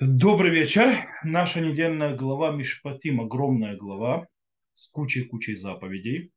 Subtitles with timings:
[0.00, 0.94] Добрый вечер.
[1.22, 4.28] Наша недельная глава Мишпатим, огромная глава
[4.72, 6.32] с кучей-кучей заповедей.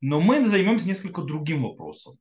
[0.00, 2.16] Но мы займемся несколько другим вопросом.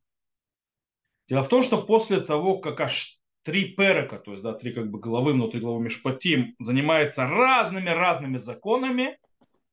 [1.29, 4.89] Дело в том, что после того, как аж три перека, то есть да, три как
[4.89, 9.19] бы главы внутри главы Мишпатим, занимается разными-разными законами,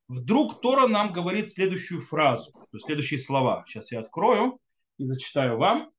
[0.06, 3.64] вдруг Тора нам говорит следующую фразу, то есть следующие слова.
[3.66, 4.58] Сейчас я открою
[4.98, 5.90] и зачитаю вам.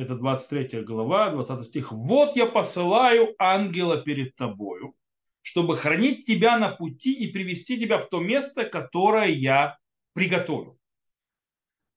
[0.00, 1.92] Это 23 глава, 20 стих.
[1.92, 4.94] «Вот я посылаю ангела перед тобою,
[5.42, 9.78] чтобы хранить тебя на пути и привести тебя в то место, которое я
[10.12, 10.78] приготовил.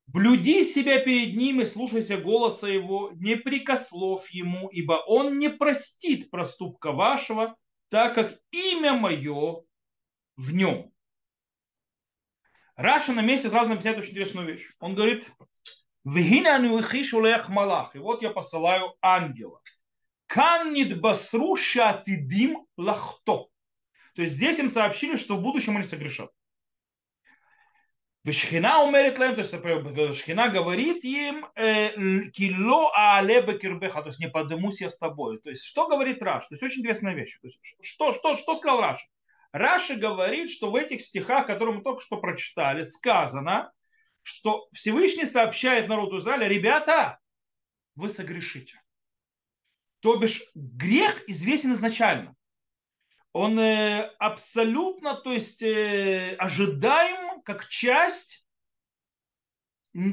[0.08, 6.30] Блюди себя перед ним и слушайся голоса его, не прикослов ему, ибо он не простит
[6.30, 7.56] проступка вашего,
[7.90, 9.64] так как имя мое
[10.36, 10.92] в нем.
[12.76, 14.70] Раша на месте сразу написать очень интересную вещь.
[14.80, 15.30] Он говорит,
[16.04, 17.96] малах.
[17.96, 19.62] И вот я посылаю ангела.
[20.28, 23.48] Кан нидбасру шатидим лахто.
[24.16, 26.30] То есть здесь им сообщили, что в будущем они согрешат.
[28.24, 31.46] Вешхина умерит лем, то есть Шхина говорит им,
[32.32, 35.40] кило аале кирбеха, то есть не подымусь я с тобой.
[35.40, 36.46] То есть что говорит Раш?
[36.46, 37.38] То есть очень интересная вещь.
[37.42, 39.06] То есть, что, что, что сказал Раш?
[39.52, 43.74] Раши говорит, что в этих стихах, которые мы только что прочитали, сказано,
[44.24, 47.20] что Всевышний сообщает народу Израиля, ребята,
[47.96, 48.82] вы согрешите.
[50.00, 52.36] То бишь грех известен изначально.
[53.32, 58.48] Он э, абсолютно, то есть э, ожидаем как часть,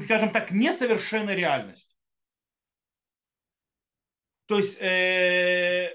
[0.03, 1.95] скажем так, несовершенной реальности.
[4.47, 5.91] То есть э,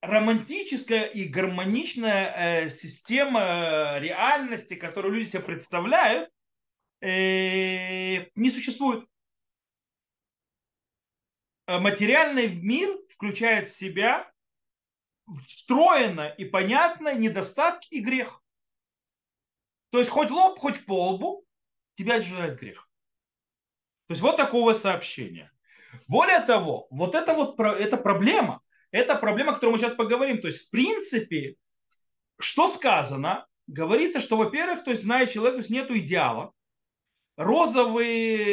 [0.00, 6.30] романтическая и гармоничная э, система э, реальности, которую люди себе представляют,
[7.02, 9.08] не существует.
[11.70, 14.28] Э, материальный мир включает в себя
[15.46, 18.42] встроено и понятно недостатки и грех.
[19.90, 21.46] То есть хоть лоб, хоть по лбу
[21.94, 22.88] тебя ожидает грех.
[24.08, 25.52] То есть вот такого сообщения.
[26.08, 28.60] Более того, вот это вот это проблема.
[28.90, 30.40] Это проблема, о которой мы сейчас поговорим.
[30.40, 31.54] То есть, в принципе,
[32.40, 33.46] что сказано?
[33.68, 36.52] Говорится, что, во-первых, то есть, зная человек, то есть нету идеала
[37.40, 38.46] розовые,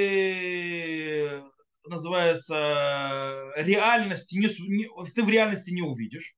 [1.85, 6.35] называется, реальности, не, не, ты в реальности не увидишь.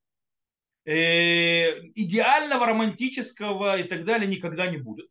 [0.84, 5.08] Э, идеального, романтического и так далее никогда не будет.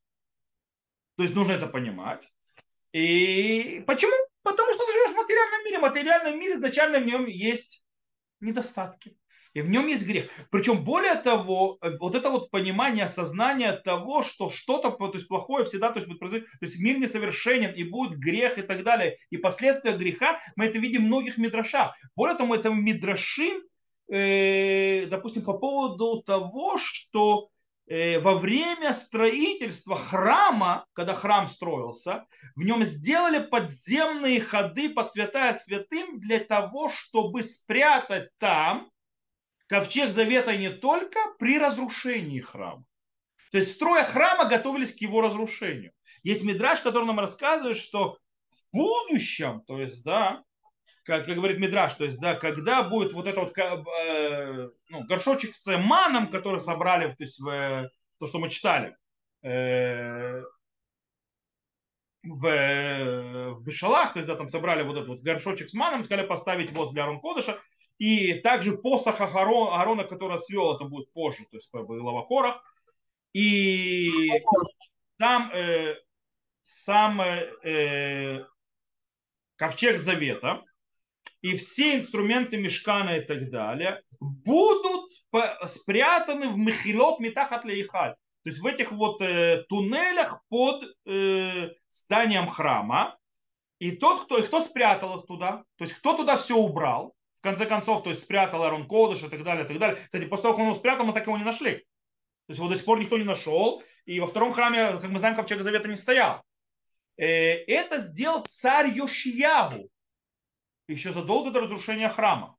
[1.15, 2.29] То есть нужно это понимать.
[2.91, 4.11] И почему?
[4.43, 5.77] Потому что ты живешь в материальном мире.
[5.77, 7.85] В материальном мире изначально в нем есть
[8.41, 9.15] недостатки.
[9.53, 10.29] И в нем есть грех.
[10.51, 15.65] Причем более того, э, вот это вот понимание, осознание того, что что-то то есть плохое
[15.65, 19.17] всегда то есть, будет произойти, то есть мир несовершенен и будет грех и так далее.
[19.31, 21.95] И последствия греха мы это видим в многих мидрашах.
[22.15, 23.61] Более того, это мидрашим,
[24.11, 27.49] э, допустим, по поводу того, что
[27.87, 35.53] э, во время строительства храма, когда храм строился, в нем сделали подземные ходы под святая
[35.53, 38.91] святым для того, чтобы спрятать там
[39.69, 42.83] ковчег завета не только при разрушении храма.
[43.51, 45.93] То есть строя храма готовились к его разрушению.
[46.23, 48.17] Есть мидраж, который нам рассказывает, что
[48.51, 50.43] в будущем, то есть, да,
[51.03, 55.55] как, как говорит Мидраш, то есть, да, когда будет вот этот вот э, ну, горшочек
[55.55, 58.95] с маном, который собрали, то есть, в, то, что мы читали,
[59.43, 60.41] э,
[62.23, 66.27] в, в Бешалах, то есть, да, там собрали вот этот вот горшочек с маном, сказали
[66.27, 67.59] поставить возле Арон Кодыша,
[67.99, 72.63] и также посох Аарона, который свел, это будет позже, то есть глава Корах.
[73.33, 74.31] И
[75.17, 75.95] там э,
[76.63, 78.45] сам э,
[79.57, 80.63] ковчег завета
[81.41, 85.11] и все инструменты мешкана и так далее будут
[85.67, 88.15] спрятаны в мехилот метахат лейхаль.
[88.43, 93.17] То есть в этих вот э, туннелях под э, зданием храма.
[93.79, 97.41] И тот, кто, и кто спрятал их туда, то есть кто туда все убрал, в
[97.41, 100.01] конце концов, то есть спрятал Арон Кодыш и так далее, и так далее.
[100.05, 101.75] Кстати, после того, как он его спрятал, мы так его не нашли.
[101.75, 103.83] То есть его до сих пор никто не нашел.
[104.05, 106.43] И во втором храме, как мы знаем, ковчег завета не стоял.
[107.17, 109.89] Э, это сделал царь Йошиягу
[110.93, 112.57] еще задолго до разрушения храма.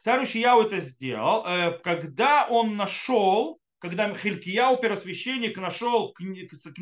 [0.00, 6.14] Царь Йошияу это сделал, э, когда он нашел, когда Хилькияу, первосвященник, нашел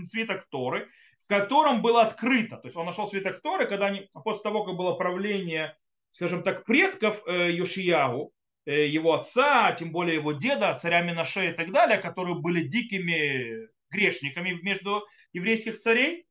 [0.06, 0.88] свиток Торы,
[1.24, 2.56] в котором было открыто.
[2.56, 5.76] То есть он нашел свиток Торы, когда они, после того, как было правление
[6.10, 8.32] скажем так, предков э, Йошиягу,
[8.66, 13.68] э, его отца, тем более его деда, царя Минаше и так далее, которые были дикими
[13.90, 16.26] грешниками между еврейских царей,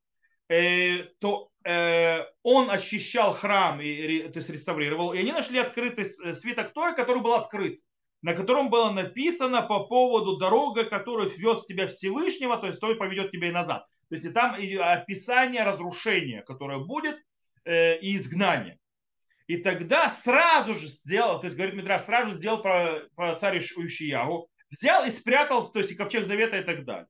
[0.49, 1.47] э, то
[2.41, 7.33] он очищал храм, и, то есть реставрировал, и они нашли открытый свиток Торы, который был
[7.33, 7.79] открыт,
[8.21, 13.31] на котором было написано по поводу дорога, которую вез тебя Всевышнего, то есть той поведет
[13.31, 13.85] тебя и назад.
[14.07, 17.17] То есть и там описание разрушения, которое будет,
[17.67, 18.79] и изгнание.
[19.50, 24.48] И тогда сразу же сделал, то есть, говорит Мидраш, сразу сделал про, про царь Ушиягу,
[24.69, 27.07] взял и спрятал, то есть, и ковчег завета и так далее.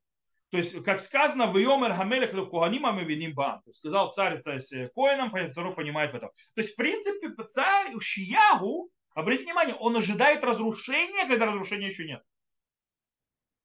[0.50, 3.62] То есть, как сказано, в Йомер Хамелех Куанима мы виним бам.
[3.74, 6.30] Сказал царь, то есть, коинам, который понимает в этом.
[6.56, 12.24] То есть, в принципе, царь Ушиягу, обратите внимание, он ожидает разрушения, когда разрушения еще нет.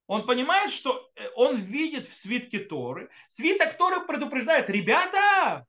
[0.07, 3.09] Он понимает, что э, он видит в свитке Торы.
[3.29, 5.65] Свиток Торы предупреждает, ребята,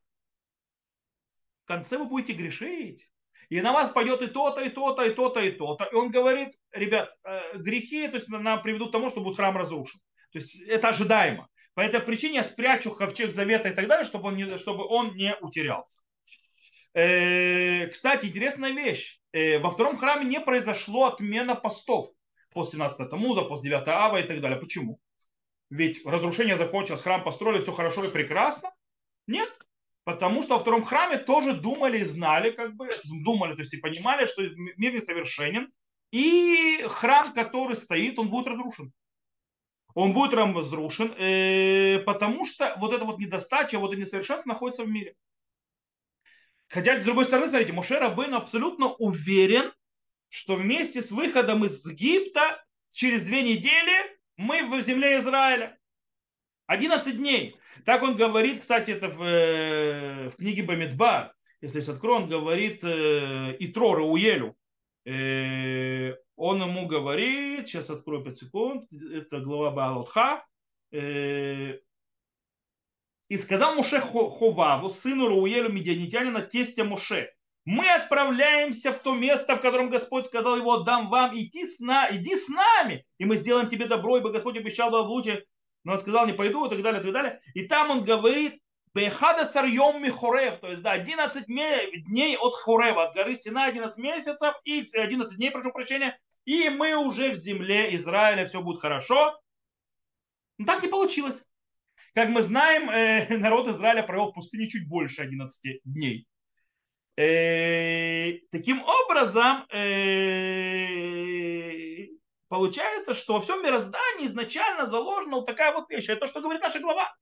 [1.67, 3.11] в конце вы будете грешить.
[3.49, 5.85] И на вас пойдет и то-то, и то-то, и то-то, и то-то.
[5.85, 9.57] И он говорит, ребят, э, грехи то есть, нам приведут к тому, что будет храм
[9.57, 9.99] разрушен.
[10.31, 11.49] То есть это ожидаемо.
[11.75, 15.17] По этой причине я спрячу ковчег завета и так далее, чтобы он не, чтобы он
[15.17, 16.01] не утерялся.
[16.95, 19.21] Э, кстати, интересная вещь.
[19.33, 22.07] Э, во втором храме не произошло отмена постов
[22.53, 24.61] после 17 Тамуза, после 9 Ава и так далее.
[24.61, 25.01] Почему?
[25.69, 28.71] Ведь разрушение закончилось, храм построили, все хорошо и прекрасно.
[29.27, 29.53] Нет,
[30.07, 32.89] Потому что во втором храме тоже думали и знали, как бы,
[33.25, 35.73] думали, то есть и понимали, что мир несовершенен,
[36.13, 38.93] и храм, который стоит, он будет разрушен.
[39.95, 44.89] Он будет разрушен, э, потому что вот эта вот недостача, вот это несовершенство находится в
[44.89, 45.17] мире.
[46.69, 49.73] Хотя, с другой стороны, смотрите, Моше Рабын абсолютно уверен,
[50.29, 55.77] что вместе с выходом из Египта через две недели мы в земле Израиля.
[56.67, 57.57] 11 дней.
[57.85, 61.33] Так он говорит, кстати, это в, э, в книге Бамидбар.
[61.61, 64.57] Если есть открою, он говорит э, Итро Рауелю.
[65.05, 70.45] Э, он ему говорит, сейчас открою 5 секунд, это глава Баалотха.
[70.93, 71.81] И
[73.39, 77.33] сказал Муше Ховаву, сыну Рауелю Медианитянина, тестя Муше,
[77.65, 82.09] мы отправляемся в то место, в котором Господь сказал его, дам вам, иди с, на,
[82.13, 85.45] иди с нами, и мы сделаем тебе добро, ибо Господь обещал луче
[85.87, 87.41] но он сказал, не пойду, и так далее, и так далее.
[87.55, 88.61] И там он говорит,
[88.93, 94.55] Бехада сарьем михорев, то есть, да, 11 дней от Хорева, от горы Сина, 11 месяцев,
[94.65, 99.41] и 11 дней, прошу прощения, и мы уже в земле Израиля, все будет хорошо.
[100.59, 101.45] Но так не получилось.
[102.15, 106.27] Как мы знаем, э, народ Израиля провел в пустыне чуть больше 11 дней.
[107.17, 111.76] Э, таким образом, э,
[112.49, 116.09] получается, что во всем мироздании изначально заложена вот такая вот вещь.
[116.09, 117.15] Это то, что говорит наша глава.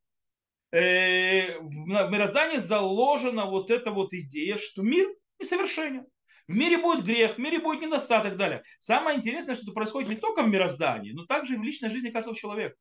[0.72, 6.06] Э, в мироздании заложена вот эта вот идея, что мир несовершенен.
[6.46, 8.62] В мире будет грех, в мире будет недостаток и далее.
[8.78, 12.10] Самое интересное, что это происходит не только в мироздании, но также и в личной жизни
[12.10, 12.76] каждого человека.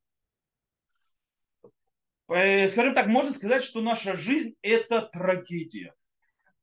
[2.30, 5.94] Э, скажем так, можно сказать, что наша жизнь– это трагедия.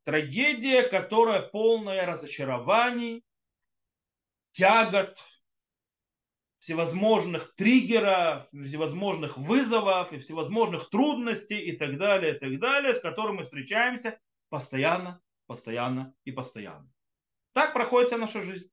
[0.04, 3.22] Трагедия, которая полная разочарований,
[4.52, 5.16] тягот,
[6.60, 13.38] всевозможных триггеров, всевозможных вызовов и всевозможных трудностей и так далее, и так далее, с которыми
[13.38, 14.20] мы встречаемся
[14.50, 16.86] постоянно, постоянно и постоянно.
[17.54, 18.70] Так проходит вся наша жизнь.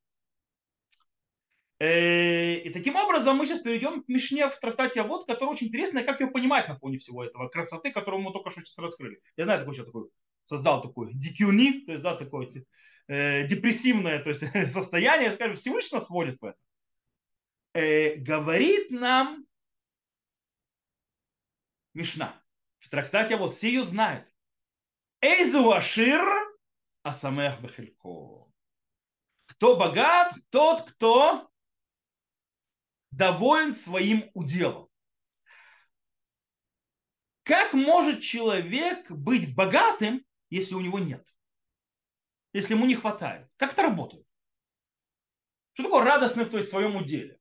[1.79, 6.03] Э, и таким образом мы сейчас перейдем к Мишне в трактате вот, который очень интересный,
[6.03, 9.21] как ее понимать на фоне всего этого, красоты, которую мы только что сейчас раскрыли.
[9.37, 10.09] Я знаю, такой человек такой,
[10.45, 12.49] создал такой дикюни, то есть, да, такое
[13.07, 14.41] э, депрессивное то есть,
[14.73, 16.57] состояние, скажем, Всевышний нас вводит в это
[17.73, 19.45] э, говорит нам
[21.93, 22.41] Мишна.
[22.79, 24.31] В трактате вот все ее знают.
[25.21, 26.21] Эйзу Ашир
[27.01, 28.51] Асамех Бехелько.
[29.45, 31.49] Кто богат, тот, кто
[33.11, 34.89] доволен своим уделом.
[37.43, 41.27] Как может человек быть богатым, если у него нет?
[42.53, 43.49] Если ему не хватает?
[43.55, 44.27] Как это работает?
[45.73, 47.36] Что такое радостный в своем уделе?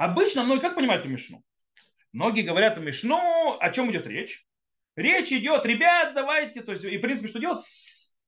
[0.00, 1.44] Обычно многие как понимают Мишну?
[2.12, 4.46] Многие говорят Мишну, о чем идет речь?
[4.96, 7.60] Речь идет, ребят, давайте, то есть, и в принципе, что делать?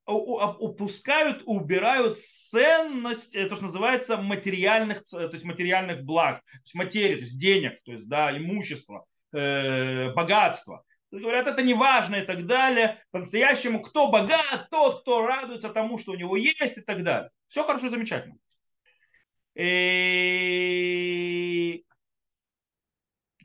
[0.05, 7.21] упускают, убирают ценность, то, что называется материальных, то есть материальных благ, то есть материи, то
[7.21, 10.85] есть денег, то есть да, имущество, э, богатство.
[11.11, 13.03] Говорят, это не важно и так далее.
[13.13, 17.31] По-настоящему, кто богат, тот, кто радуется тому, что у него есть и так далее.
[17.49, 18.37] Все хорошо, замечательно.
[19.55, 20.63] И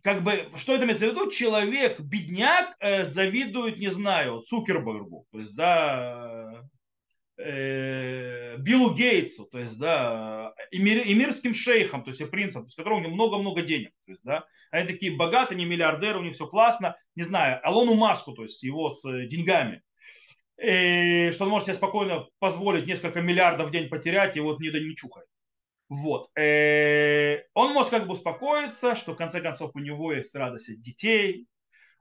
[0.07, 1.29] как бы, что это имеется в виду?
[1.29, 5.27] Человек, бедняк, э, завидует, не знаю, Цукербергу.
[5.31, 6.63] То есть, да,
[7.37, 12.79] э, Биллу Гейтсу, то есть, да, эмир, эмирским шейхам, то есть, и принцам, то есть,
[12.79, 16.47] у него много-много денег, то есть, да, они такие богатые, не миллиардеры, у них все
[16.47, 19.81] классно, не знаю, Алону Маску, то есть, его с э, деньгами,
[20.57, 24.69] и что он может себе спокойно позволить несколько миллиардов в день потерять, и вот не,
[24.69, 25.27] да не чухает.
[25.89, 26.29] Вот.
[26.37, 30.81] Э, он может как бы успокоиться, что в конце концов у него есть радость от
[30.81, 31.47] детей,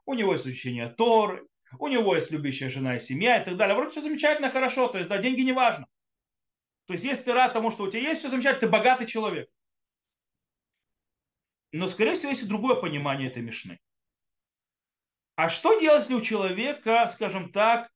[0.04, 1.46] у него есть учение Торы,
[1.78, 3.76] у него есть любящая жена и семья и так далее.
[3.76, 5.86] Вроде все замечательно, хорошо, то есть, да, деньги не важно.
[6.86, 9.48] То есть, если ты рад тому, что у тебя есть, все замечательно, ты богатый человек.
[11.72, 13.78] Но, скорее всего, есть и другое понимание этой мешны.
[15.34, 17.90] А что делать, если у человека, скажем так,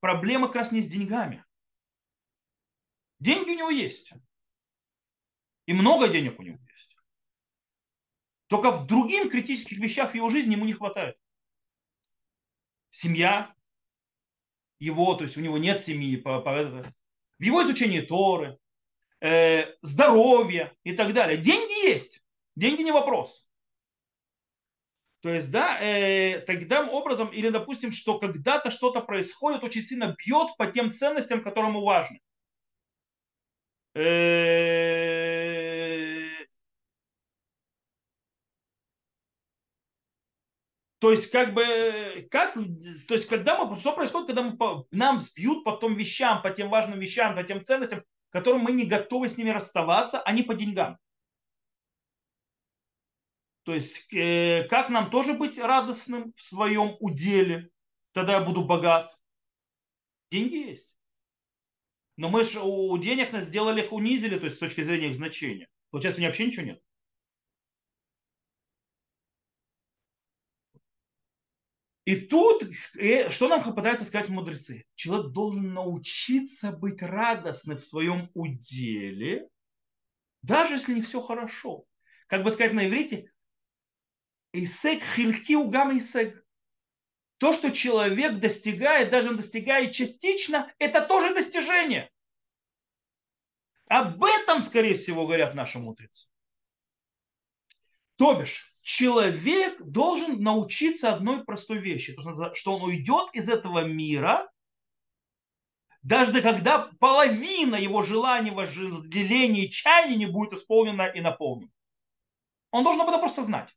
[0.00, 1.44] проблема как раз не с деньгами?
[3.20, 4.12] Деньги у него есть.
[5.66, 6.96] И много денег у него есть.
[8.48, 11.16] Только в других критических вещах в его жизни ему не хватает
[12.94, 13.52] семья
[14.78, 18.58] его, то есть у него нет семьи, по, по, в его изучении Торы,
[19.20, 21.38] э, здоровье и так далее.
[21.38, 23.46] Деньги есть, деньги не вопрос.
[25.20, 30.56] То есть, да, э, таким образом, или допустим, что когда-то что-то происходит, очень сильно бьет
[30.56, 32.20] по тем ценностям, которые ему важны.
[33.94, 35.33] Э,
[41.04, 45.62] То есть, как бы, как, то есть, когда мы, что происходит, когда мы, нам сбьют
[45.62, 49.36] по тем вещам, по тем важным вещам, по тем ценностям, которым мы не готовы с
[49.36, 50.98] ними расставаться, а не по деньгам.
[53.64, 57.68] То есть, э, как нам тоже быть радостным в своем уделе,
[58.12, 59.14] тогда я буду богат.
[60.30, 60.88] Деньги есть.
[62.16, 65.16] Но мы же у денег нас сделали их унизили, то есть с точки зрения их
[65.16, 65.68] значения.
[65.90, 66.82] Получается, у меня вообще ничего нет.
[72.04, 72.62] И тут,
[72.96, 74.84] э, что нам пытаются сказать мудрецы?
[74.94, 79.48] Человек должен научиться быть радостным в своем уделе,
[80.42, 81.86] даже если не все хорошо.
[82.26, 83.32] Как бы сказать на иврите,
[84.52, 86.46] Исек хильки угам исек.
[87.38, 92.08] То, что человек достигает, даже он достигает частично, это тоже достижение.
[93.88, 96.28] Об этом, скорее всего, говорят наши мудрецы.
[98.14, 102.14] То бишь, человек должен научиться одной простой вещи,
[102.52, 104.52] что он уйдет из этого мира,
[106.02, 111.72] даже когда половина его желаний, вожделений, чаяний не будет исполнена и наполнена.
[112.72, 113.74] Он должен об этом просто знать.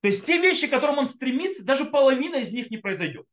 [0.00, 3.26] То есть те вещи, к которым он стремится, даже половина из них не произойдет.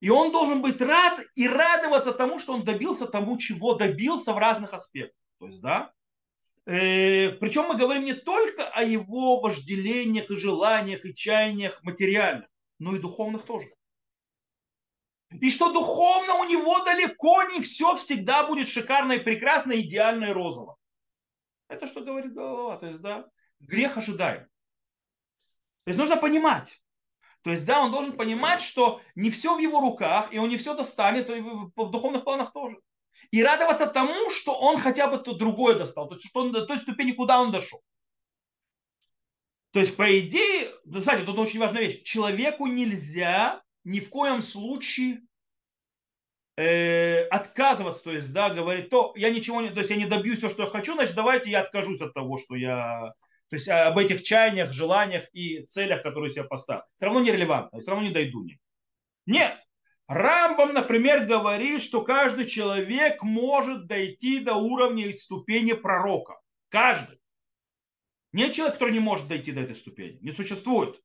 [0.00, 4.38] И он должен быть рад и радоваться тому, что он добился тому, чего добился в
[4.38, 5.23] разных аспектах.
[5.38, 5.92] То есть, да,
[6.66, 12.48] э, причем мы говорим не только о его вожделениях и желаниях и чаяниях материальных,
[12.78, 13.74] но и духовных тоже.
[15.40, 20.32] И что духовно у него далеко не все всегда будет шикарно и прекрасно, идеально и
[20.32, 20.76] розово.
[21.68, 22.76] Это что говорит голова.
[22.76, 24.44] То есть, да, грех ожидаем.
[25.84, 26.80] То есть нужно понимать.
[27.42, 30.56] То есть, да, он должен понимать, что не все в его руках, и он не
[30.56, 32.78] все достанет, и в духовных планах тоже
[33.30, 36.66] и радоваться тому, что он хотя бы то другое достал, то есть что он, до
[36.66, 37.82] той ступени, куда он дошел.
[39.72, 42.04] То есть, по идее, кстати, тут очень важная вещь.
[42.04, 45.22] Человеку нельзя ни в коем случае
[46.56, 50.38] э, отказываться, то есть, да, говорить, то я ничего не, то есть я не добьюсь
[50.38, 53.14] все, что я хочу, значит, давайте я откажусь от того, что я,
[53.50, 56.82] то есть об этих чаяниях, желаниях и целях, которые я поставил.
[56.94, 58.46] Все равно нерелевантно, все равно не дойду.
[59.26, 59.58] Нет.
[60.06, 66.40] Рамбам, например, говорит, что каждый человек может дойти до уровня и ступени пророка.
[66.68, 67.18] Каждый.
[68.32, 70.18] Нет человека, который не может дойти до этой ступени.
[70.20, 71.00] Не существует.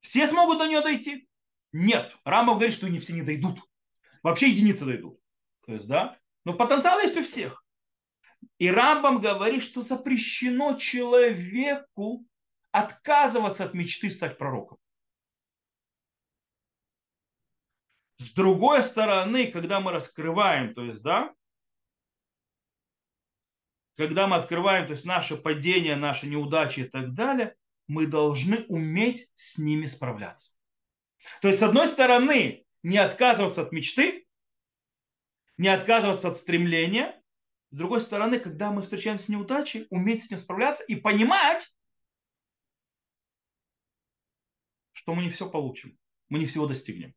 [0.00, 1.28] Все смогут до нее дойти?
[1.72, 2.16] Нет.
[2.24, 3.60] Рамбам говорит, что не все не дойдут.
[4.22, 5.18] Вообще единицы дойдут.
[5.66, 6.18] То есть, да?
[6.44, 7.64] Но потенциал есть у всех.
[8.58, 12.26] И Рамбам говорит, что запрещено человеку
[12.70, 14.78] отказываться от мечты стать пророком.
[18.22, 21.34] С другой стороны, когда мы раскрываем, то есть, да,
[23.96, 27.56] когда мы открываем, то есть наше падение, наши неудачи и так далее,
[27.88, 30.56] мы должны уметь с ними справляться.
[31.40, 34.24] То есть, с одной стороны, не отказываться от мечты,
[35.58, 37.20] не отказываться от стремления.
[37.72, 41.76] С другой стороны, когда мы встречаемся с неудачей, уметь с ним справляться и понимать,
[44.92, 45.98] что мы не все получим,
[46.28, 47.16] мы не всего достигнем.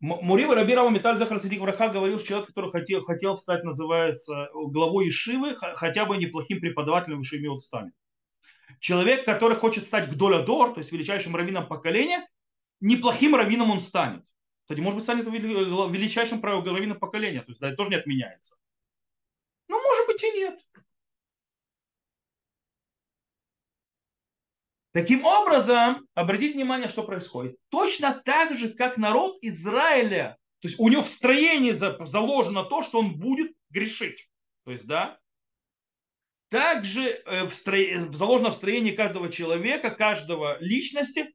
[0.00, 5.56] Мурива Рабирова Металь Захар Враха говорил, что человек, который хотел, хотел стать, называется, главой Ишивы,
[5.56, 7.94] хотя бы неплохим преподавателем в Ишиве станет.
[8.78, 12.28] Человек, который хочет стать Гдолядор, то есть величайшим раввином поколения,
[12.80, 14.24] неплохим раввином он станет.
[14.62, 18.56] Кстати, может быть, станет величайшим раввином поколения, то есть да, это тоже не отменяется.
[19.66, 20.60] Ну, может быть и нет.
[24.98, 27.56] Таким образом, обратите внимание, что происходит.
[27.68, 32.98] Точно так же, как народ Израиля, то есть у него в строении заложено то, что
[32.98, 34.28] он будет грешить.
[34.64, 35.20] То есть, да,
[36.48, 37.76] также э, в стро...
[38.10, 41.32] заложено в строении каждого человека, каждого личности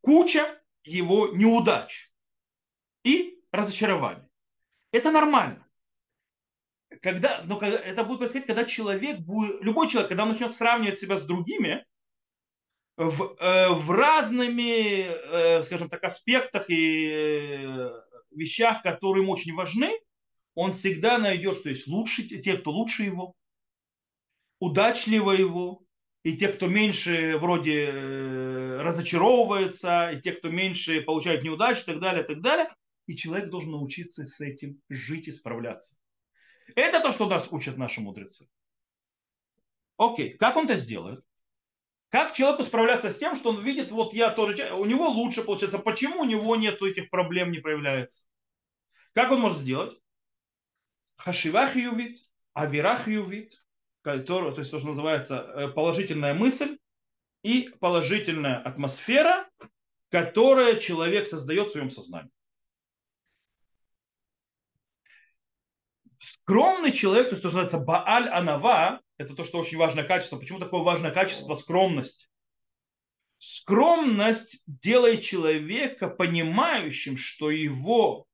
[0.00, 2.12] куча его неудач
[3.02, 4.28] и разочарований.
[4.92, 5.66] Это нормально.
[7.02, 11.00] Когда, но когда, это будет происходить, когда человек будет, любой человек, когда он начнет сравнивать
[11.00, 11.84] себя с другими,
[12.98, 17.90] в, э, в разными, э, скажем так, аспектах и э,
[18.32, 19.92] вещах, которые ему очень важны,
[20.54, 23.34] он всегда найдет, что есть лучше, те, кто лучше его,
[24.58, 25.84] удачливо его,
[26.24, 27.88] и те, кто меньше вроде
[28.80, 32.68] разочаровывается, и те, кто меньше получает неудачи и так далее, и так далее.
[33.06, 35.96] И человек должен научиться с этим жить и справляться.
[36.74, 38.48] Это то, что нас учат наши мудрецы.
[39.96, 41.24] Окей, как он это сделает?
[42.10, 45.78] Как человеку справляться с тем, что он видит, вот я тоже, у него лучше получается,
[45.78, 48.24] почему у него нет этих проблем, не проявляется?
[49.12, 49.98] Как он может сделать?
[51.16, 52.18] Хашивах ювит,
[52.54, 53.62] авирах ювит,
[54.02, 56.78] то есть то, что называется э, положительная мысль
[57.42, 59.46] и положительная атмосфера,
[60.08, 62.30] которая человек создает в своем сознании.
[66.48, 70.38] Скромный человек, то есть то, что называется Бааль Анава, это то, что очень важное качество.
[70.38, 71.52] Почему такое важное качество?
[71.52, 72.30] Скромность.
[73.36, 78.26] Скромность делает человека понимающим, что его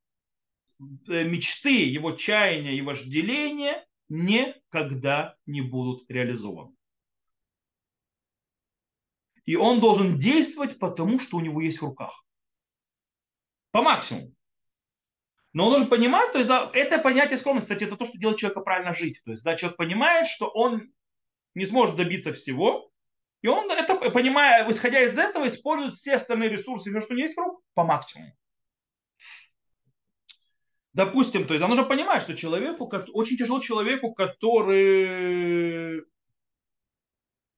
[1.09, 6.73] э, мечты, его чаяния, его вожделения никогда не будут реализованы.
[9.45, 12.25] И он должен действовать потому, что у него есть в руках.
[13.73, 14.37] По максимуму.
[15.55, 18.39] Но он должен понимать, то есть да, это понятие скромности, кстати, это то, что делает
[18.39, 19.23] человека правильно жить.
[19.25, 20.93] То есть да, человек понимает, что он
[21.55, 22.91] не сможет добиться всего,
[23.41, 27.41] и он это, понимая, исходя из этого, использует все остальные ресурсы, все, что есть в
[27.41, 28.33] рук, по максимуму.
[30.93, 36.05] Допустим, то есть, нужно понимать, что человеку, очень тяжело человеку, который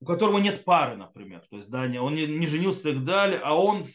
[0.00, 3.40] у которого нет пары, например, то есть, да, он не, не женился и так далее,
[3.42, 3.86] а он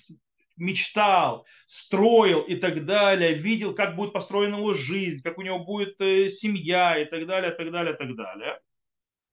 [0.58, 6.00] мечтал, строил и так далее, видел, как будет построена его жизнь, как у него будет
[6.00, 8.60] э, семья и так далее, так далее, так далее.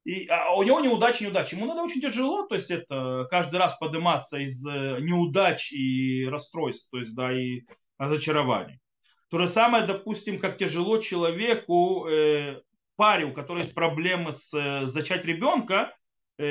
[0.04, 1.54] И, а у него неудачи, неудачи.
[1.54, 6.88] Ему надо очень тяжело, то есть это каждый раз подниматься из э, неудач и расстройств,
[6.90, 7.62] то есть, да, и
[7.98, 8.80] разочарований.
[9.28, 12.62] То же самое, допустим, как тяжело человеку, э,
[12.96, 15.94] паре, у которой есть проблемы с э, зачать ребенка,
[16.38, 16.46] э,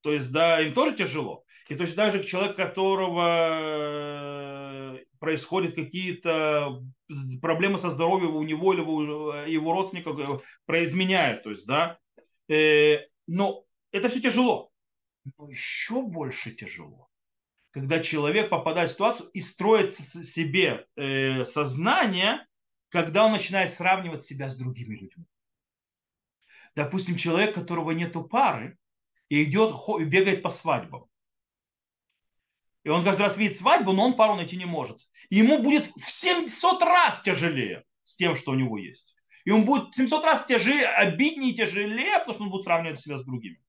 [0.00, 1.44] то есть, да, им тоже тяжело.
[1.70, 3.28] И точно так же человек, которого
[4.96, 6.82] э, происходят какие-то
[7.40, 12.00] проблемы со здоровьем у него или у его родственников э, произменяют, то есть, да.
[12.48, 14.72] Э, но это все тяжело.
[15.38, 17.08] Но еще больше тяжело,
[17.70, 20.88] когда человек попадает в ситуацию и строит себе
[21.44, 22.48] сознание,
[22.88, 25.24] когда он начинает сравнивать себя с другими людьми.
[26.74, 28.76] Допустим, человек, у которого нету пары,
[29.28, 29.72] и идет,
[30.08, 31.09] бегает по свадьбам.
[32.84, 35.10] И он каждый раз видит свадьбу, но он пару найти не может.
[35.28, 39.14] Ему будет в 700 раз тяжелее с тем, что у него есть.
[39.44, 43.18] И он будет в 700 раз тяжелее, обиднее тяжелее, потому что он будет сравнивать себя
[43.18, 43.62] с другими.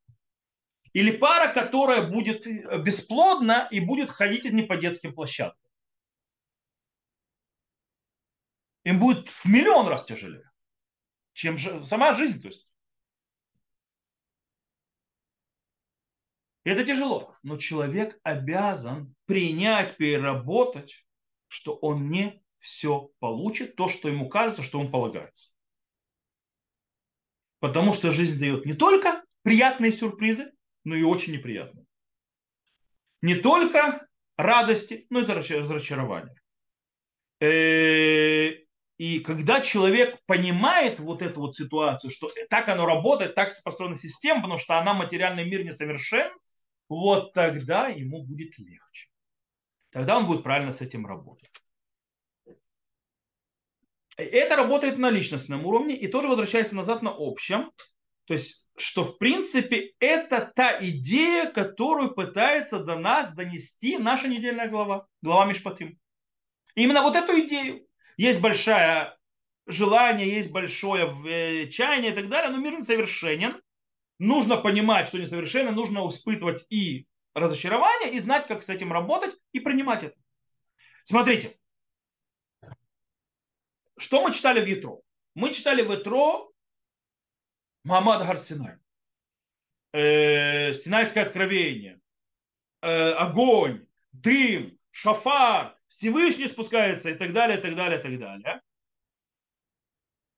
[0.93, 2.45] Или пара, которая будет
[2.83, 5.69] бесплодна и будет ходить из не по детским площадкам.
[8.83, 10.49] Им будет в миллион раз тяжелее,
[11.33, 12.41] чем сама жизнь.
[12.41, 12.70] То есть.
[16.63, 21.05] Это тяжело, но человек обязан принять, переработать,
[21.47, 25.53] что он не все получит, то, что ему кажется, что он полагается.
[27.59, 30.51] Потому что жизнь дает не только приятные сюрпризы,
[30.83, 31.85] но и очень неприятные.
[33.21, 36.35] Не только радости, но и разочарования.
[37.39, 38.51] Э,
[38.97, 44.41] и когда человек понимает вот эту вот ситуацию, что так оно работает, так построена система,
[44.41, 46.31] потому что она материальный мир несовершен,
[46.95, 49.09] вот тогда ему будет легче.
[49.91, 51.49] Тогда он будет правильно с этим работать.
[54.17, 57.71] Это работает на личностном уровне и тоже возвращается назад на общем.
[58.25, 64.67] То есть, что в принципе это та идея, которую пытается до нас донести наша недельная
[64.67, 65.97] глава, глава Мишпатим.
[66.75, 67.87] Именно вот эту идею.
[68.17, 69.17] Есть большое
[69.65, 73.61] желание, есть большое э, чаяние и так далее, но мир несовершенен.
[74.21, 79.59] Нужно понимать, что несовершенно, нужно испытывать и разочарование, и знать, как с этим работать, и
[79.59, 80.15] принимать это.
[81.03, 81.57] Смотрите,
[83.97, 85.01] что мы читали в Ятро?
[85.33, 86.51] Мы читали в Ятро
[87.83, 88.77] Мамад Гарсинай.
[89.93, 91.99] Э, Синайское откровение.
[92.81, 98.61] Э, огонь, дым, шафар, Всевышний спускается и так далее, и так далее, и так далее.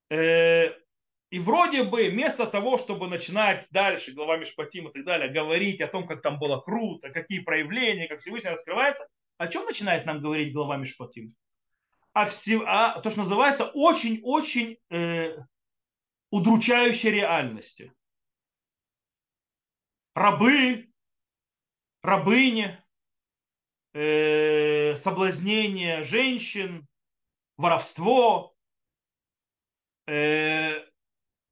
[0.10, 0.83] Э,
[1.34, 5.88] и вроде бы вместо того, чтобы начинать дальше главами Шпатим и так далее, говорить о
[5.88, 10.54] том, как там было круто, какие проявления, как Всевышний раскрывается, о чем начинает нам говорить
[10.54, 11.34] главами Шпатим?
[12.12, 15.36] О, все, о то, что называется очень-очень э,
[16.30, 17.92] удручающей реальности.
[20.14, 20.88] Рабы,
[22.04, 22.78] рабыни,
[23.94, 26.88] э, соблазнение женщин,
[27.58, 28.56] воровство,
[30.06, 30.93] э,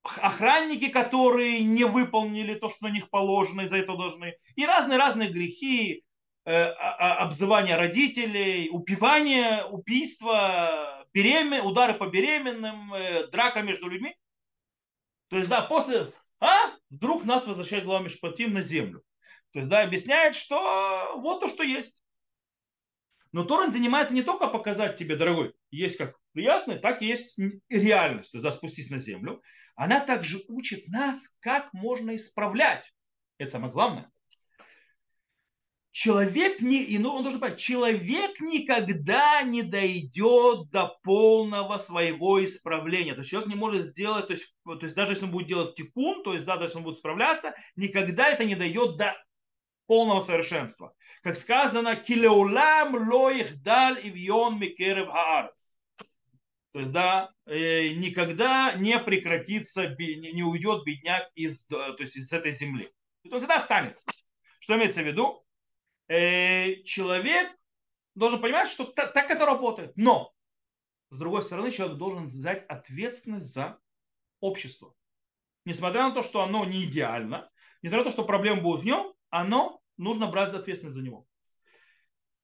[0.03, 5.29] охранники, которые не выполнили то, что на них положено, и за это должны, и разные-разные
[5.29, 6.03] грехи,
[6.45, 14.15] э, обзывание родителей, убивание, убийство, беремен, удары по беременным, э, драка между людьми.
[15.29, 19.03] То есть, да, после, а, вдруг нас возвращает глава Мишпатим на землю.
[19.53, 22.01] То есть, да, объясняет, что вот то, что есть.
[23.31, 28.31] Но Торрент занимается не только показать тебе, дорогой, есть как приятное, так и есть реальность,
[28.31, 29.41] то есть да, спустись на землю.
[29.81, 32.93] Она также учит нас, как можно исправлять.
[33.39, 34.11] Это самое главное.
[35.89, 43.13] Человек не, ну, он должен понять, человек никогда не дойдет до полного своего исправления.
[43.13, 45.73] То есть человек не может сделать, то есть, то есть даже если он будет делать
[45.73, 49.15] тикун, то есть да, даже если он будет справляться, никогда это не дойдет до
[49.87, 50.93] полного совершенства.
[51.23, 55.70] Как сказано, килеулам лоих даль ивьон микерев хаарец.
[56.71, 62.51] То есть, да, э, никогда не прекратится, не уйдет бедняк из, то есть, из этой
[62.51, 62.85] земли.
[62.85, 62.91] То
[63.23, 64.05] есть он всегда останется.
[64.59, 65.45] Что имеется в виду?
[66.07, 67.51] Э, человек
[68.15, 69.91] должен понимать, что так, это работает.
[69.95, 70.33] Но,
[71.09, 73.77] с другой стороны, человек должен взять ответственность за
[74.39, 74.93] общество.
[75.65, 77.49] Несмотря на то, что оно не идеально,
[77.81, 81.27] несмотря на то, что проблемы будут в нем, оно нужно брать ответственность за него.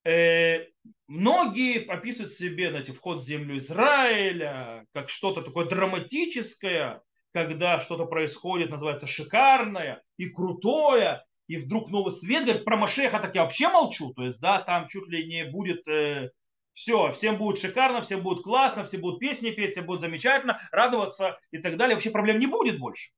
[0.07, 0.67] Э,
[1.07, 7.01] многие описывают себе знаете, вход в землю Израиля как что-то такое драматическое,
[7.33, 13.35] когда что-то происходит, называется шикарное и крутое, и вдруг новый свет, говорит, про Машеха так
[13.35, 16.31] я вообще молчу, то есть, да, там чуть ли не будет э,
[16.71, 21.37] все, всем будет шикарно, всем будет классно, все будут песни петь, все будет замечательно, радоваться
[21.51, 23.11] и так далее, вообще проблем не будет больше.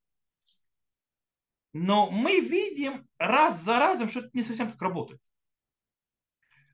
[1.71, 5.21] Но мы видим раз за разом, что это не совсем так работает.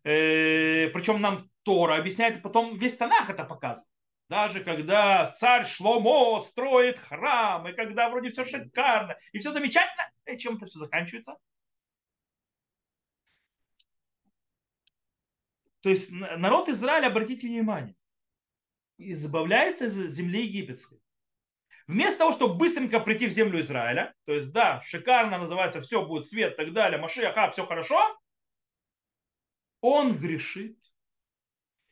[0.05, 3.89] Э, причем нам Тора объясняет, потом весь Танах это показывает.
[4.29, 10.37] Даже когда царь Шломо строит храм, и когда вроде все шикарно, и все замечательно, и
[10.37, 11.37] чем это все заканчивается?
[15.81, 17.95] То есть народ Израиля, обратите внимание,
[18.97, 20.99] избавляется из земли египетской.
[21.87, 26.27] Вместо того, чтобы быстренько прийти в землю Израиля, то есть, да, шикарно называется, все будет
[26.27, 27.99] свет и так далее, Машиаха, все хорошо,
[29.85, 30.79] он грешит,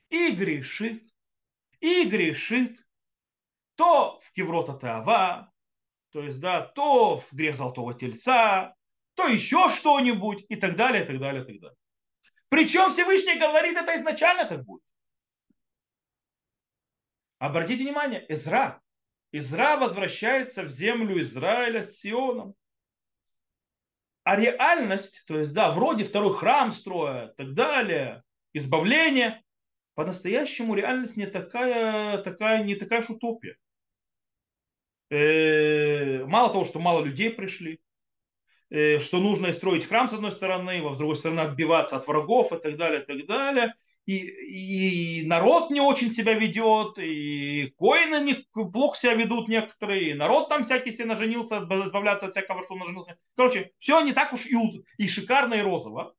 [0.09, 1.03] и грешит,
[1.79, 2.79] и грешит,
[3.75, 5.51] то в Кеврота Теава,
[6.11, 8.75] то есть, да, то в грех золотого тельца,
[9.13, 11.77] то еще что-нибудь, и так далее, и так далее, и так далее.
[12.49, 14.83] Причем Всевышний говорит, это изначально так будет.
[17.37, 18.81] Обратите внимание, Изра,
[19.31, 22.55] Изра возвращается в землю Израиля с Сионом.
[24.23, 29.43] А реальность, то есть, да, вроде второй храм строя и так далее, избавление,
[29.95, 33.57] по-настоящему реальность не такая, такая, не такая уж утопия.
[35.09, 37.81] Э, мало того, что мало людей пришли,
[38.69, 42.53] э, что нужно строить храм с одной стороны, а с другой стороны отбиваться от врагов
[42.53, 48.19] и так далее, и так далее и, и народ не очень себя ведет, и коины
[48.23, 48.33] не,
[48.65, 53.17] плохо себя ведут некоторые, и народ там всякий себе наженился, избавляться от всякого, что наженился.
[53.35, 54.55] Короче, все не так уж и,
[54.97, 56.15] и шикарно, и розово.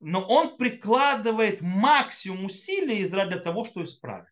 [0.00, 4.28] Но он прикладывает максимум усилий для того, чтобы исправить.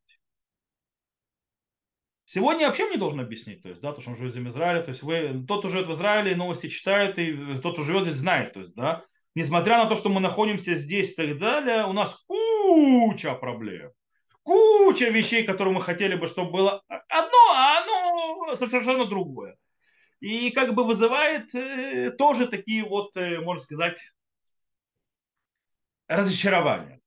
[2.29, 4.91] Сегодня вообще не должен объяснить, то есть, да, то, что он живет в Израиле, то
[4.91, 7.33] есть вы, тот, кто живет в Израиле, новости читает, и
[7.63, 9.05] тот, кто живет здесь, знает, то есть, да,
[9.37, 13.93] несмотря на то, что мы находимся здесь и так далее, у нас куча проблем.
[14.43, 19.57] Куча вещей, которые мы хотели бы, чтобы было одно, а оно совершенно другое.
[20.21, 24.01] И как бы вызывает э, тоже такие вот, э, можно сказать,
[26.09, 27.01] разочарования.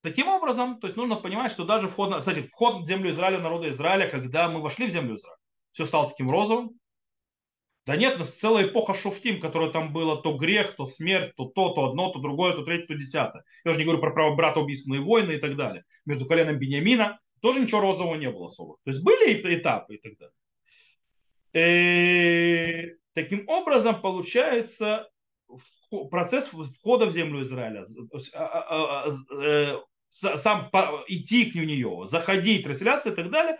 [0.00, 3.68] Таким образом, то есть нужно понимать, что даже вход, кстати, вход в землю Израиля, народа
[3.68, 5.38] Израиля, когда мы вошли в землю Израиля,
[5.72, 6.78] все стало таким розовым.
[7.86, 11.70] Да нет, нас целая эпоха шуфтим, которая там было то грех, то смерть, то то,
[11.70, 13.44] то одно, то другое, то третье, то десятое.
[13.64, 15.84] Я уже не говорю про право брата убийственные войны и так далее.
[16.04, 18.78] Между коленом Бениамина тоже ничего розового не было особо.
[18.82, 20.34] То есть были этапы и так далее.
[21.52, 25.08] И, э, таким образом, получается,
[26.10, 27.84] процесс входа в землю Израиля,
[30.10, 30.70] сам
[31.06, 33.58] идти к нее, заходить, расселяться и так далее,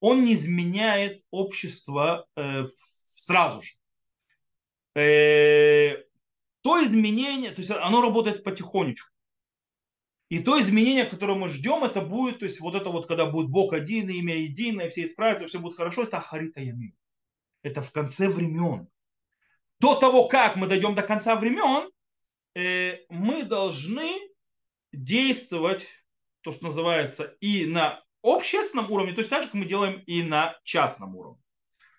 [0.00, 2.66] он не изменяет общество э,
[3.22, 3.72] сразу же.
[4.94, 6.02] Э,
[6.62, 9.10] то изменение, то есть оно работает потихонечку.
[10.28, 13.50] И то изменение, которое мы ждем, это будет, то есть вот это вот, когда будет
[13.50, 16.96] Бог один, имя единое, все исправятся, все будет хорошо, это Ахарита Ямин.
[17.62, 18.88] Это в конце времен.
[19.78, 21.90] До того, как мы дойдем до конца времен,
[22.54, 24.20] э, мы должны
[24.92, 25.86] действовать,
[26.40, 30.22] то, что называется, и на общественном уровне, то есть так же, как мы делаем и
[30.22, 31.42] на частном уровне.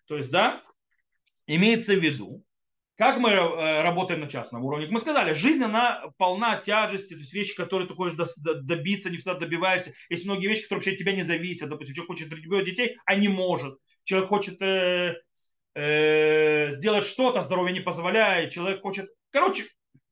[0.08, 0.64] То есть, да,
[1.48, 2.44] имеется в виду,
[2.96, 4.88] как мы э, работаем на частном уровне?
[4.90, 9.40] Мы сказали, жизнь, она полна тяжести, то есть вещи, которые ты хочешь добиться, не всегда
[9.40, 9.94] добиваешься.
[10.10, 11.70] Есть многие вещи, которые вообще от тебя не зависят.
[11.70, 13.80] Допустим, человек хочет родить детей, а не может.
[14.04, 15.16] Человек хочет э,
[15.74, 18.52] э, сделать что-то, здоровье не позволяет.
[18.52, 19.10] Человек хочет...
[19.32, 19.66] Короче,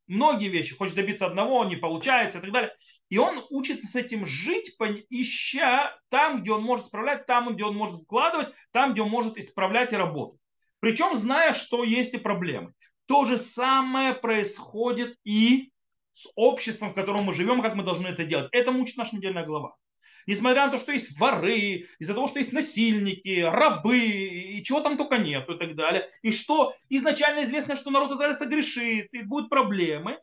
[0.07, 0.75] многие вещи.
[0.75, 2.73] Хочет добиться одного, не получается и так далее.
[3.09, 4.75] И он учится с этим жить,
[5.09, 9.37] ища там, где он может справлять, там, где он может вкладывать, там, где он может
[9.37, 10.40] исправлять и работать.
[10.81, 12.73] Причем зная, что есть и проблемы.
[13.05, 15.71] То же самое происходит и
[16.11, 18.49] с обществом, в котором мы живем, как мы должны это делать.
[18.51, 19.75] Это учит наша недельная глава.
[20.27, 24.97] Несмотря на то, что есть воры, из-за того, что есть насильники, рабы, и чего там
[24.97, 26.09] только нет и так далее.
[26.23, 30.19] И что изначально известно, что народ Израиля согрешит, и будут проблемы.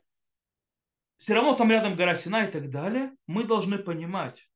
[1.17, 3.11] Все равно там рядом гора Сина и так далее.
[3.27, 4.49] Мы должны понимать,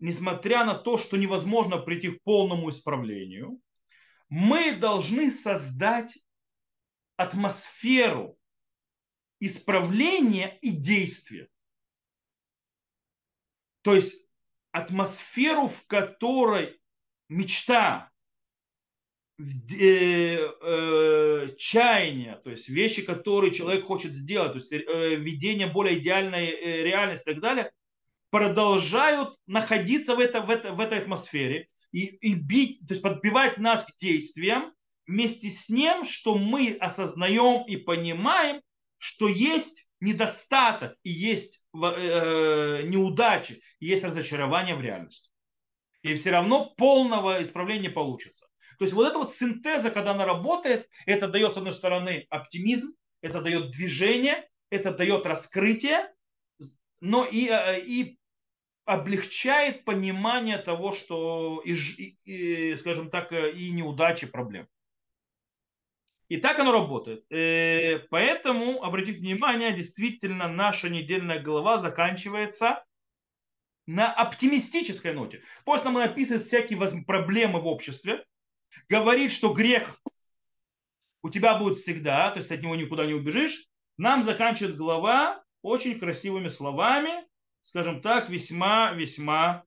[0.00, 3.58] несмотря на то, что невозможно прийти к полному исправлению,
[4.36, 6.18] мы должны создать
[7.16, 8.36] атмосферу
[9.38, 11.48] исправления и действия.
[13.82, 14.28] То есть
[14.72, 16.80] атмосферу, в которой
[17.28, 18.10] мечта,
[19.38, 19.44] э,
[20.36, 26.46] э, чаяния, то есть вещи, которые человек хочет сделать, то есть э, видение более идеальной
[26.46, 27.72] э, реальности и так далее,
[28.30, 33.56] продолжают находиться в, это, в, это, в этой атмосфере и, и бить, то есть подбивать
[33.58, 34.74] нас к действиям
[35.06, 38.60] вместе с ним, что мы осознаем и понимаем,
[38.98, 45.30] что есть недостаток и есть э, неудачи, и есть разочарование в реальности.
[46.02, 48.48] И все равно полного исправления получится.
[48.78, 52.88] То есть вот это вот синтеза, когда она работает, это дает, с одной стороны, оптимизм,
[53.20, 56.12] это дает движение, это дает раскрытие,
[57.00, 58.18] но и, э, и
[58.84, 61.74] облегчает понимание того, что, и,
[62.24, 64.68] и, скажем так, э, и неудачи, проблем.
[66.28, 67.24] И так оно работает.
[67.30, 72.84] Э, поэтому, обратите внимание, действительно наша недельная глава заканчивается
[73.86, 75.42] на оптимистической ноте.
[75.64, 78.24] После нам описывает всякие проблемы в обществе,
[78.88, 80.00] говорит, что грех
[81.22, 83.68] у тебя будет всегда, то есть от него никуда не убежишь.
[83.96, 87.26] Нам заканчивает глава очень красивыми словами,
[87.64, 89.64] скажем так, весьма-весьма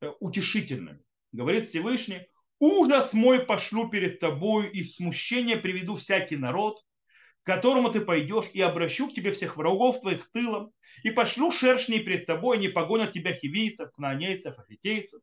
[0.00, 1.04] э, утешительными.
[1.32, 2.26] Говорит Всевышний,
[2.60, 6.80] ужас мой пошлю перед тобою, и в смущение приведу всякий народ,
[7.42, 11.98] к которому ты пойдешь, и обращу к тебе всех врагов твоих тылом, и пошлю шершней
[11.98, 15.20] перед тобой, не погонят тебя хивийцев, кнаанейцев, афитейцев.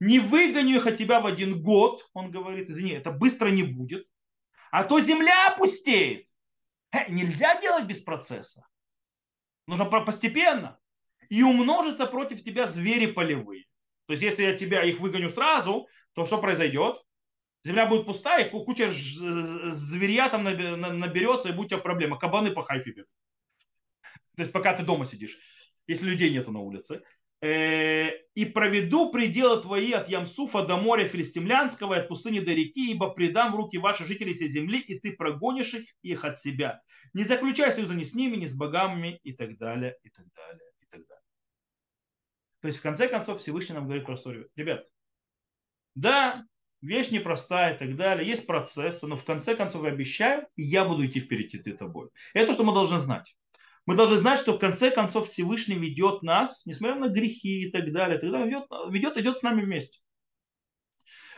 [0.00, 4.08] Не выгоню их от тебя в один год, он говорит, извини, это быстро не будет,
[4.72, 6.26] а то земля опустеет.
[7.08, 8.66] Нельзя делать без процесса.
[9.66, 10.80] Нужно постепенно
[11.28, 13.64] и умножится против тебя звери полевые.
[14.06, 16.96] То есть, если я тебя их выгоню сразу, то что произойдет?
[17.64, 22.18] Земля будет пустая, и куча зверя там наберется, и будет у тебя проблема.
[22.18, 23.10] Кабаны по хайфе бегут.
[24.36, 25.38] То есть, пока ты дома сидишь,
[25.86, 27.02] если людей нету на улице.
[27.44, 32.90] Э, и проведу пределы твои от Ямсуфа до моря Филистимлянского и от пустыни до реки,
[32.90, 36.80] ибо предам в руки ваши жители всей земли, и ты прогонишь их, их от себя.
[37.12, 40.73] Не заключай союза ни с ними, ни с богами, и так далее, и так далее.
[42.64, 44.48] То есть, в конце концов, Всевышний нам говорит про историю.
[44.56, 44.86] Ребят,
[45.94, 46.46] да,
[46.80, 51.04] вещь непростая и так далее, есть процессы, но в конце концов я обещаю, я буду
[51.04, 52.08] идти впереди ты тобой.
[52.32, 53.36] Это что мы должны знать.
[53.84, 57.92] Мы должны знать, что в конце концов Всевышний ведет нас, несмотря на грехи и так
[57.92, 60.00] далее, тогда ведет, ведет, идет с нами вместе.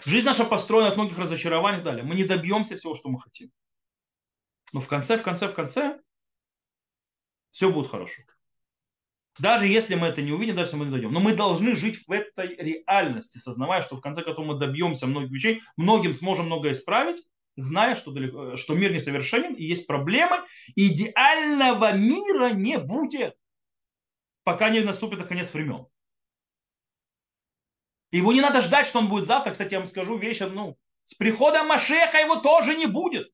[0.04, 2.04] Жизнь наша построена от многих разочарований и так далее.
[2.04, 3.50] Мы не добьемся всего, что мы хотим.
[4.72, 5.98] Но в конце, в конце, в конце
[7.50, 8.22] все будет хорошо.
[9.38, 11.12] Даже если мы это не увидим, даже если мы не дойдем.
[11.12, 15.30] Но мы должны жить в этой реальности, сознавая, что в конце концов мы добьемся многих
[15.30, 17.22] вещей, многим сможем многое исправить,
[17.56, 20.38] зная, что, далеко, что мир несовершенен и есть проблемы.
[20.74, 23.36] Идеального мира не будет,
[24.44, 25.86] пока не наступит конец времен.
[28.10, 29.52] Его не надо ждать, что он будет завтра.
[29.52, 30.78] Кстати, я вам скажу вещь одну.
[31.04, 33.30] С приходом Машеха его тоже не будет.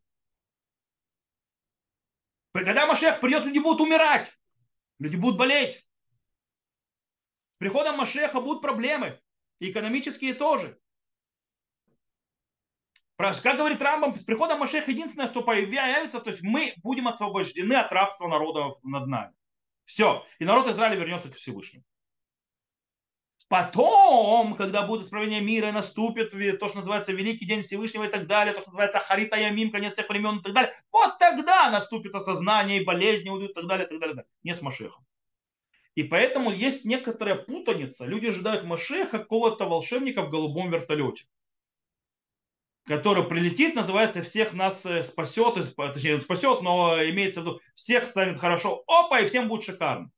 [2.52, 4.32] Когда Машех придет, люди будут умирать.
[4.98, 5.86] Люди будут болеть.
[7.62, 9.20] Приходом Машеха будут проблемы.
[9.60, 10.80] И экономические тоже.
[13.16, 17.92] Как говорит Рамбам, с приходом Машеха единственное, что появится, то есть мы будем освобождены от
[17.92, 19.32] рабства народов над нами.
[19.84, 20.26] Все.
[20.40, 21.84] И народ Израиля вернется к Всевышнему.
[23.46, 28.54] Потом, когда будет исправление мира, наступит то, что называется Великий День Всевышнего и так далее,
[28.54, 32.80] то, что называется Харита Ямим, конец всех времен и так далее, вот тогда наступит осознание
[32.80, 34.24] и болезни уйдут и так далее, и так далее.
[34.42, 35.06] Не с Машехом.
[35.94, 38.06] И поэтому есть некоторая путаница.
[38.06, 41.26] Люди ожидают Машеха какого-то волшебника в голубом вертолете
[42.84, 48.40] который прилетит, называется, всех нас э, спасет, точнее, спасет, но имеется в виду, всех станет
[48.40, 50.10] хорошо, опа, и всем будет шикарно.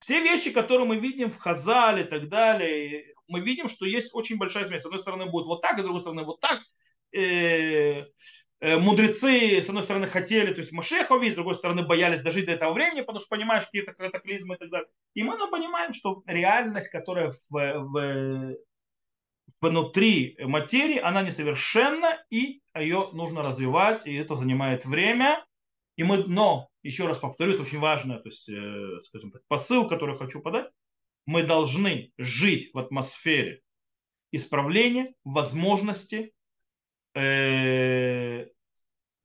[0.00, 4.36] Все вещи, которые мы видим в Хазале и так далее, мы видим, что есть очень
[4.36, 4.82] большая смесь.
[4.82, 6.60] С одной стороны будет вот так, с другой стороны вот так.
[8.64, 12.46] Э, мудрецы, с одной стороны, хотели, то есть Машеха увидеть, с другой стороны, боялись дожить
[12.46, 14.88] до этого времени, потому что понимаешь какие-то катаклизмы и так далее.
[15.12, 18.56] И мы ну, понимаем, что реальность, которая в, в,
[19.60, 25.44] внутри материи, она несовершенна, и ее нужно развивать, и это занимает время.
[25.96, 29.86] И мы, но еще раз повторю, это очень важно, то есть, э, скажем так, посыл,
[29.86, 30.70] который хочу подать,
[31.26, 33.60] мы должны жить в атмосфере
[34.32, 36.32] исправления, возможности,
[37.14, 38.46] э,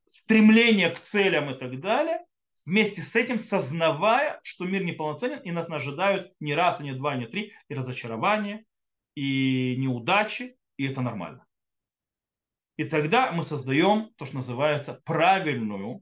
[0.10, 2.20] стремления к целям и так далее,
[2.66, 7.16] вместе с этим сознавая, что мир неполноценен, и нас ожидают не раз, и не два,
[7.16, 8.66] и не три, и разочарования,
[9.16, 11.46] и неудачи, и это нормально.
[12.78, 16.02] И тогда мы создаем то, что называется правильную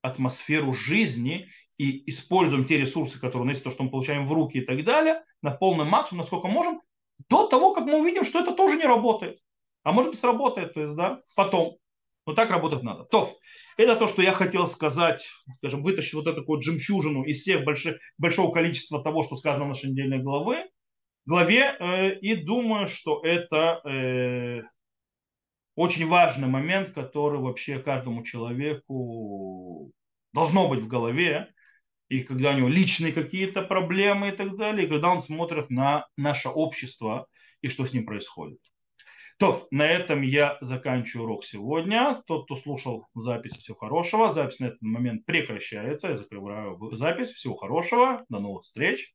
[0.00, 4.32] атмосферу жизни и используем те ресурсы, которые у нас есть, то, что мы получаем в
[4.32, 6.80] руки и так далее, на полный максимум, насколько можем,
[7.28, 9.40] до того, как мы увидим, что это тоже не работает.
[9.82, 11.76] А может быть сработает, то есть, да, потом.
[12.26, 13.04] Но так работать надо.
[13.04, 13.28] То,
[13.76, 15.26] это то, что я хотел сказать,
[15.58, 19.68] скажем, вытащить вот эту вот жемчужину из всех больших, большого количества того, что сказано в
[19.68, 20.64] нашей недельной главы,
[21.26, 24.62] главе, э, и думаю, что это э,
[25.74, 29.92] очень важный момент, который вообще каждому человеку
[30.32, 31.52] должно быть в голове,
[32.08, 36.06] и когда у него личные какие-то проблемы и так далее, и когда он смотрит на
[36.16, 37.26] наше общество
[37.60, 38.60] и что с ним происходит.
[39.44, 42.22] То, на этом я заканчиваю урок сегодня.
[42.26, 44.32] Тот, кто слушал запись, всего хорошего.
[44.32, 46.08] Запись на этот момент прекращается.
[46.08, 47.32] Я закрываю запись.
[47.32, 48.24] Всего хорошего.
[48.30, 49.14] До новых встреч.